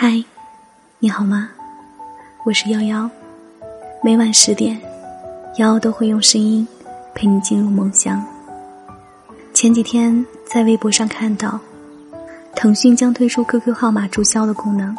[0.00, 0.22] 嗨，
[1.00, 1.50] 你好吗？
[2.44, 3.10] 我是瑶瑶，
[4.00, 4.80] 每晚十点，
[5.56, 6.64] 瑶瑶都会用声音
[7.16, 8.24] 陪你进入梦乡。
[9.52, 11.58] 前几天在微博上看到，
[12.54, 14.96] 腾讯将推出 QQ 号码注销的功能。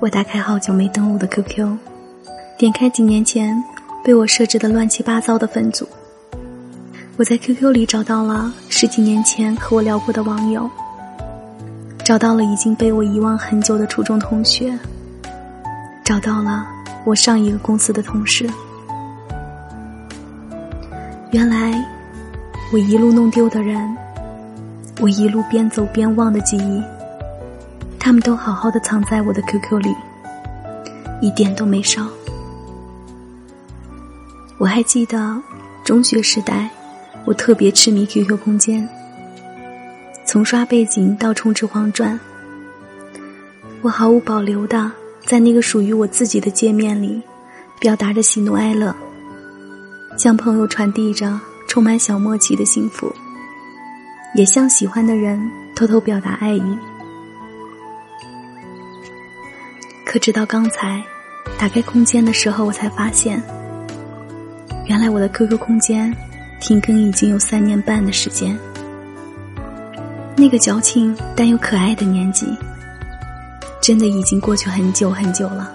[0.00, 1.78] 我打开好久没登录的 QQ，
[2.58, 3.56] 点开几年前
[4.02, 5.86] 被我设置的乱七八糟的分组，
[7.16, 10.68] 我在 QQ 里找到了十几年前和我聊过的网友。
[12.04, 14.76] 找到了已经被我遗忘很久的初中同学，
[16.04, 16.66] 找到了
[17.04, 18.48] 我上一个公司的同事。
[21.30, 21.72] 原来，
[22.72, 23.96] 我一路弄丢的人，
[25.00, 26.82] 我一路边走边忘的记忆，
[28.00, 29.94] 他们都好好的藏在我的 QQ 里，
[31.20, 32.06] 一点都没少。
[34.58, 35.40] 我还记得
[35.84, 36.68] 中学时代，
[37.24, 38.86] 我特别痴迷 QQ 空间。
[40.32, 42.18] 从刷背景到充值黄钻，
[43.82, 44.90] 我毫无保留的
[45.26, 47.20] 在那个属于我自己的界面里，
[47.78, 48.96] 表达着喜怒哀乐，
[50.16, 53.14] 向朋友传递着充满小默契的幸福，
[54.34, 55.38] 也向喜欢的人
[55.76, 56.78] 偷偷表达爱意。
[60.06, 61.04] 可直到刚才
[61.58, 63.38] 打开空间的时候，我才发现，
[64.86, 66.10] 原来我的 QQ 空间
[66.58, 68.58] 停更已经有三年半的时间。
[70.42, 72.48] 那个矫情但又可爱的年纪，
[73.80, 75.70] 真的已经过去很久很久了。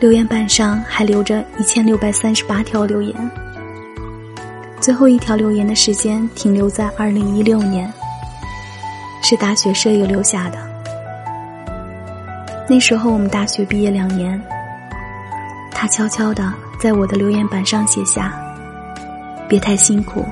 [0.00, 3.30] 留言板上还留着一千六百三十八条留言，
[4.80, 7.92] 最后一条留言的时间停留在二零一六年，
[9.22, 10.56] 是大学舍友留下的。
[12.66, 14.42] 那时候我们大学毕业两年，
[15.70, 18.32] 他悄悄的在我的留言板上写下
[19.46, 20.24] ：“别太辛苦。”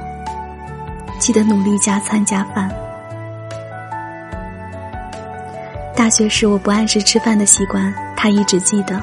[1.22, 2.68] 记得努力加餐加饭。
[5.94, 9.00] 大学时我不按时吃饭的习惯，他一直记得。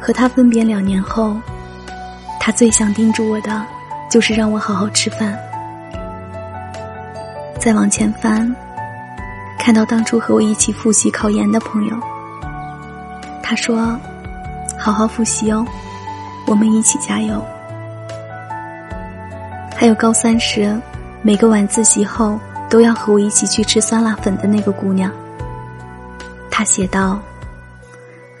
[0.00, 1.36] 和他分别两年后，
[2.40, 3.64] 他最想叮嘱我的，
[4.10, 5.38] 就是让我好好吃饭。
[7.60, 8.52] 再往前翻，
[9.56, 11.96] 看到当初和我一起复习考研的朋友，
[13.40, 13.96] 他说
[14.76, 15.64] ：“好好复习哦，
[16.44, 17.40] 我们一起加油。”
[19.78, 20.74] 还有高三时，
[21.20, 25.12] 每个晚自习后都要和我一起去吃酸辣粉的那个姑娘。
[26.50, 27.20] 她写道：“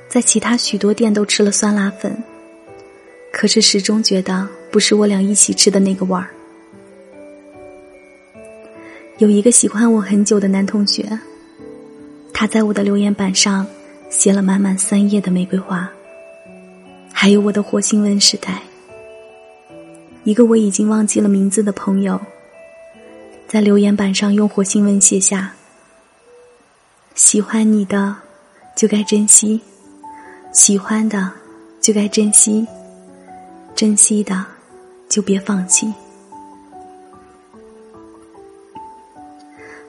[0.08, 2.16] 在其他许多店都吃了酸辣粉，
[3.30, 6.26] 可是始终觉得不是我俩一起吃的那个味儿。”
[9.18, 11.06] 有一个喜欢我很久的男同学，
[12.32, 13.66] 他在我的留言板上
[14.08, 15.86] 写了满满三页的玫瑰花，
[17.12, 18.62] 还有我的火星文时代。
[20.26, 22.20] 一个我已经忘记了名字的朋友，
[23.46, 25.52] 在留言板上用火星文写下
[27.14, 28.16] ：“喜欢你的
[28.74, 29.60] 就该珍惜，
[30.52, 31.30] 喜欢的
[31.80, 32.66] 就该珍惜，
[33.76, 34.44] 珍惜的
[35.08, 35.94] 就别放弃。”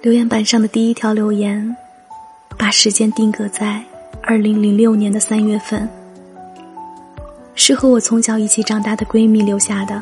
[0.03, 1.75] 留言板上的第一条留言，
[2.59, 3.83] 把时间定格在
[4.21, 5.89] 二零零六年的三月份，
[7.55, 9.99] 是和我从小一起长大的闺蜜留下的。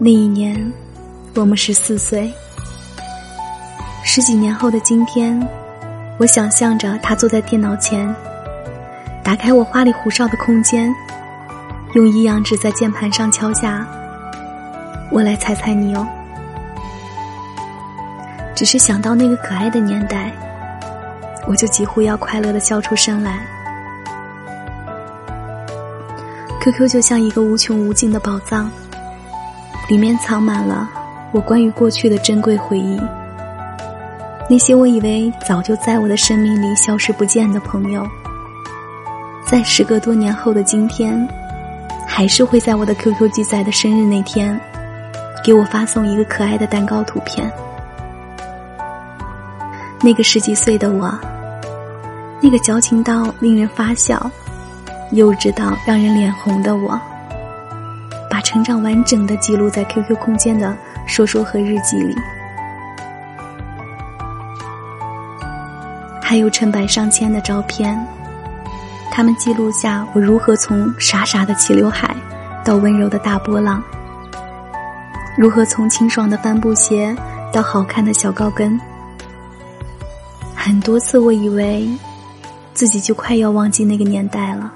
[0.00, 0.72] 那一年，
[1.34, 2.32] 我们十四岁。
[4.04, 5.44] 十几年后的今天，
[6.18, 8.14] 我想象着他坐在电脑前，
[9.24, 10.94] 打开我花里胡哨的空间，
[11.94, 13.84] 用一阳指在键盘上敲下
[15.10, 16.06] “我来猜猜你哦”。
[18.54, 20.30] 只是想到那个可爱的年代，
[21.44, 23.44] 我就几乎要快乐的笑出声来。
[26.60, 28.70] QQ 就像一个无穷无尽的宝藏。
[29.88, 30.88] 里面藏满了
[31.32, 33.00] 我关于过去的珍贵回忆，
[34.48, 38.06] 那些我以为早就在我的生命里消失不见的朋友，
[39.46, 41.26] 在时隔多年后的今天，
[42.06, 44.58] 还是会在我的 QQ 记载的生日那天，
[45.42, 47.50] 给我发送一个可爱的蛋糕图片。
[50.00, 51.12] 那个十几岁的我，
[52.40, 54.30] 那个矫情到令人发笑、
[55.12, 57.00] 幼稚到让人脸红的我。
[58.48, 60.74] 成长完整的记录在 QQ 空间的
[61.06, 62.16] 说说和日记里，
[66.22, 68.02] 还有成百上千的照片，
[69.10, 72.16] 他们记录下我如何从傻傻的齐刘海
[72.64, 73.82] 到温柔的大波浪，
[75.36, 77.14] 如何从清爽的帆布鞋
[77.52, 78.80] 到好看的小高跟。
[80.56, 81.86] 很多次，我以为
[82.72, 84.72] 自己就快要忘记那个年代了。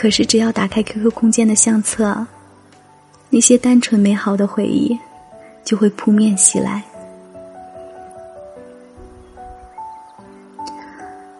[0.00, 2.24] 可是，只要打开 QQ 空间的相册，
[3.30, 4.96] 那些单纯美好的回忆，
[5.64, 6.84] 就会扑面袭来。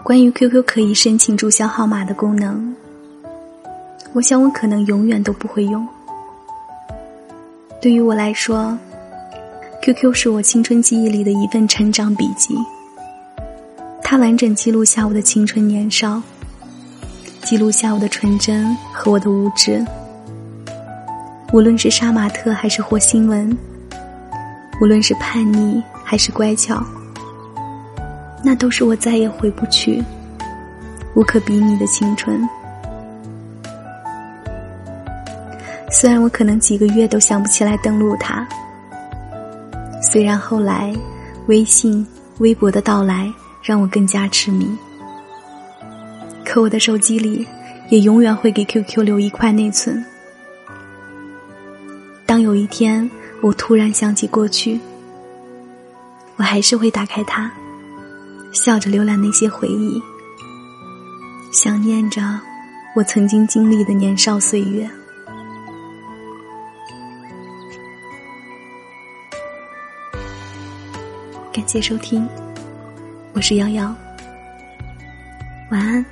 [0.03, 2.75] 关于 QQ 可以申请注销号码的功能，
[4.13, 5.87] 我想我可能永远都不会用。
[7.81, 8.77] 对于我来说
[9.83, 12.57] ，QQ 是我青春记忆里的一份成长笔记，
[14.03, 16.21] 它完整记录下我的青春年少，
[17.43, 19.85] 记录下我的纯真和我的无知。
[21.53, 23.57] 无论是杀马特还是活新文，
[24.81, 26.83] 无论是叛逆还是乖巧。
[28.45, 30.03] 那都是我再也回不去、
[31.15, 32.47] 无可比拟的青春。
[35.91, 38.47] 虽然我可能几个月都想不起来登录它，
[40.03, 40.95] 虽然后来
[41.47, 42.07] 微信、
[42.39, 43.33] 微博的到来
[43.63, 44.69] 让我更加痴迷，
[46.49, 47.47] 可我的手机里
[47.91, 50.03] 也永远会给 QQ 留一块内存。
[52.25, 53.09] 当有一天
[53.43, 54.81] 我突然想起过去，
[56.37, 57.53] 我还是会打开它。
[58.51, 60.03] 笑着浏览那些回忆，
[61.53, 62.23] 想念着
[62.97, 64.89] 我曾经经历的年少岁月。
[71.53, 72.27] 感谢收听，
[73.35, 73.95] 我是瑶瑶，
[75.71, 76.05] 晚安，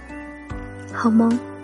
[0.96, 1.55] 好吗。